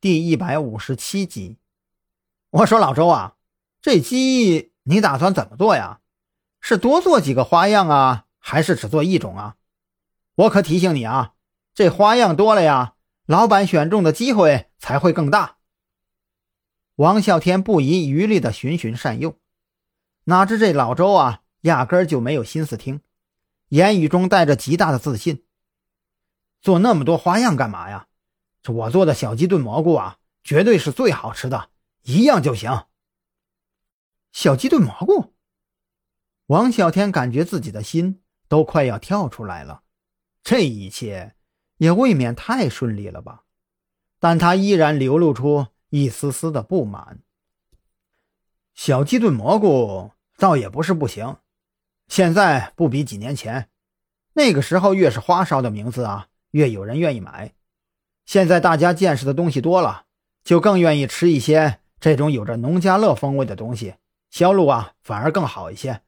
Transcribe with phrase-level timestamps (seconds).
[0.00, 1.58] 第一百五十七集。
[2.50, 3.34] 我说老周啊，
[3.82, 5.98] 这鸡你打算怎么做呀？
[6.60, 9.56] 是多做几个花样啊，还是只做一种啊？
[10.36, 11.34] 我可提醒你啊，
[11.74, 12.94] 这花样多了呀，
[13.26, 15.56] 老板选中的机会才会更大。
[16.94, 19.36] 王啸天不遗余力的循循善诱，
[20.26, 23.00] 哪知这老周啊，压根儿就没有心思听，
[23.70, 25.42] 言语中带着极大的自信。
[26.60, 28.07] 做那么多花样干嘛呀？
[28.68, 31.70] 我做的小鸡炖蘑菇啊，绝对是最好吃的。
[32.02, 32.86] 一样就行。
[34.32, 35.34] 小鸡炖蘑菇，
[36.46, 39.82] 王小天感觉自己的心都快要跳出来了。
[40.42, 41.34] 这一切
[41.78, 43.44] 也未免太顺利了吧？
[44.18, 47.20] 但他依然流露出一丝丝的不满。
[48.74, 51.36] 小鸡炖蘑菇倒也不是不行，
[52.06, 53.68] 现在不比几年前，
[54.34, 57.54] 那个时候越是花哨的名字啊，越有人愿意买。
[58.28, 60.04] 现在大家见识的东西多了，
[60.44, 61.80] 就更愿意吃一些。
[61.98, 63.94] 这种有着农家乐风味的东西，
[64.28, 66.02] 销路啊反而更好一些。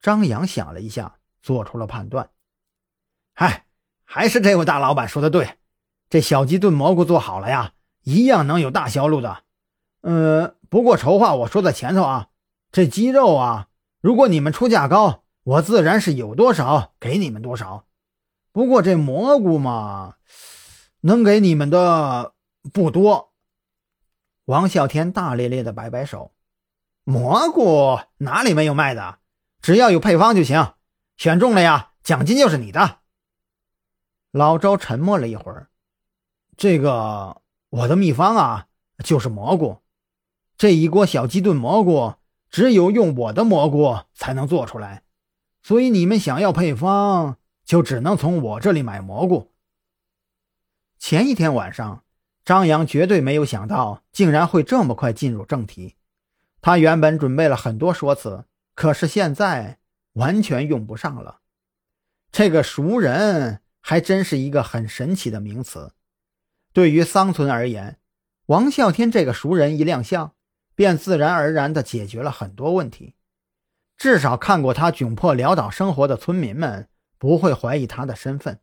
[0.00, 2.30] 张扬想了一下，做出了判断
[3.34, 3.64] ：“嗨，
[4.04, 5.56] 还是这位大老板说的对，
[6.08, 7.72] 这小鸡炖蘑菇做好了呀，
[8.04, 9.42] 一样能有大销路的。
[10.02, 12.28] 嗯，不过筹划我说在前头啊，
[12.70, 13.66] 这鸡肉啊，
[14.00, 17.86] 如果你们出价高，我自然是有多少给你们多少。
[18.52, 20.14] 不过这蘑菇嘛，
[21.08, 22.34] 能给你们的
[22.72, 23.32] 不多。”
[24.44, 26.32] 王啸天大咧咧的摆摆手
[27.02, 29.18] ：“蘑菇哪里没有卖的？
[29.60, 30.74] 只要有配方就行，
[31.16, 32.98] 选中了呀，奖金就是你的。”
[34.30, 35.68] 老周沉默了一会儿
[36.56, 38.66] ：“这个我的秘方啊，
[39.02, 39.78] 就是蘑菇。
[40.56, 42.14] 这一锅小鸡炖蘑菇，
[42.50, 45.02] 只有用我的蘑菇才能做出来，
[45.62, 49.52] 所以你们想要配方，就只能从我这里买蘑菇。”
[51.08, 52.04] 前一天晚上。
[52.44, 55.96] 张扬绝对没有想到，竟然会这么快进入正题。
[56.60, 59.78] 他原本准备了很多说辞，可是现在
[60.12, 61.40] 完全用不上了。
[62.30, 65.94] 这个熟人还真是一个很神奇的名词。
[66.74, 67.96] 对于桑村而言，
[68.44, 70.34] 王啸天这个熟人一亮相，
[70.74, 73.14] 便自然而然地解决了很多问题。
[73.96, 78.60] 至少看过他窘迫潦倒生活的村民们不会怀疑他的身份。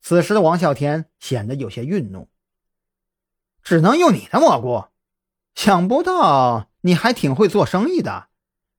[0.00, 2.28] 此时的王啸天显得有些愠怒。
[3.62, 4.84] 只能用你的蘑菇，
[5.54, 8.28] 想不到你还挺会做生意的。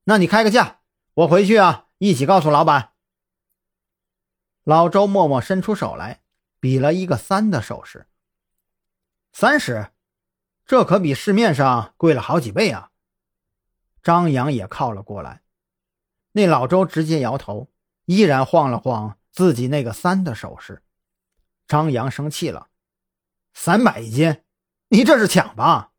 [0.06, 0.80] 那你开个价，
[1.14, 2.94] 我回去啊，一起告诉老板。
[4.64, 6.22] 老周默默伸出手来，
[6.60, 8.08] 比了一个三的手势。
[9.34, 9.92] 三十，
[10.66, 12.92] 这可比市面上贵了好几倍啊！
[14.02, 15.42] 张扬也靠了过来，
[16.32, 17.70] 那老周直接摇头，
[18.06, 20.82] 依然晃了晃自己那个三的手势。
[21.68, 22.70] 张扬生气了，
[23.54, 24.44] 三百一斤。
[24.90, 25.92] 你这是抢吧？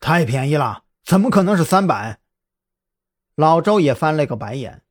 [0.00, 2.20] 太便宜了，怎么可能是三百？
[3.36, 4.82] 老周也翻了个白眼。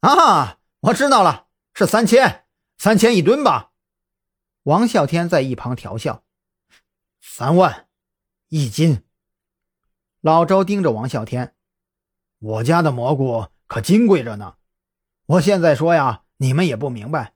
[0.00, 2.44] 啊，我知道了，是三千，
[2.76, 3.72] 三千一吨吧？
[4.64, 6.24] 王啸天在一旁调笑。
[7.20, 7.88] 三万
[8.48, 9.04] 一斤。
[10.20, 11.56] 老周盯着王啸天，
[12.38, 14.56] 我家的蘑菇可金贵着呢。
[15.26, 17.34] 我现在说呀，你们也不明白，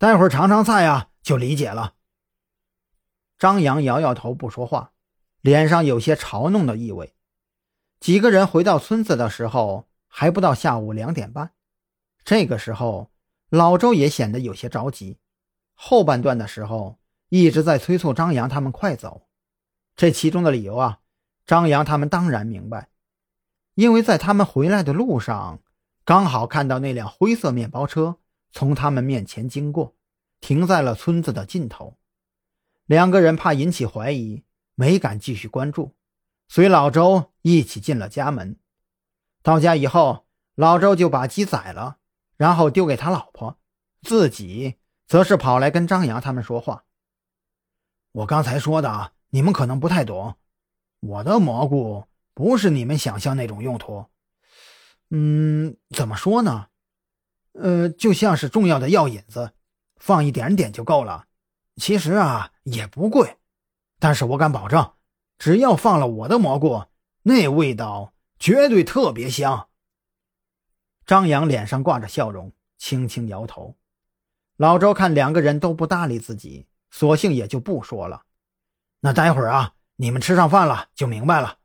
[0.00, 1.92] 待会儿尝尝菜呀，就理解了。
[3.38, 4.92] 张扬摇摇头，不说话，
[5.42, 7.14] 脸上有些嘲弄的意味。
[8.00, 11.52] 几个人回到村子的时候，还不到下午两点半。
[12.24, 13.10] 这个时候，
[13.50, 15.18] 老周也显得有些着急。
[15.74, 19.28] 后半段的时候，一直在催促张扬他们快走。
[19.94, 21.00] 这其中的理由啊，
[21.44, 22.88] 张扬他们当然明白，
[23.74, 25.60] 因为在他们回来的路上，
[26.06, 28.16] 刚好看到那辆灰色面包车
[28.52, 29.94] 从他们面前经过，
[30.40, 31.98] 停在了村子的尽头。
[32.86, 34.42] 两个人怕引起怀疑，
[34.74, 35.94] 没敢继续关注，
[36.48, 38.58] 随老周一起进了家门。
[39.42, 41.98] 到家以后，老周就把鸡宰了，
[42.36, 43.58] 然后丢给他老婆，
[44.02, 46.84] 自己则是跑来跟张扬他们说话。
[48.12, 50.36] 我刚才说的，你们可能不太懂。
[50.98, 54.06] 我的蘑菇不是你们想象那种用途。
[55.10, 56.69] 嗯，怎么说呢？
[57.52, 59.52] 呃，就像是重要的药引子，
[59.96, 61.26] 放一点点就够了。
[61.76, 63.38] 其实啊，也不贵，
[63.98, 64.92] 但是我敢保证，
[65.38, 66.84] 只要放了我的蘑菇，
[67.22, 69.68] 那味道绝对特别香。
[71.06, 73.76] 张扬脸上挂着笑容，轻轻摇头。
[74.56, 78.24] 老周看两个人都不搭理自己，索性也就不说了。
[79.00, 81.59] 那待会儿啊，你们吃上饭了就明白了。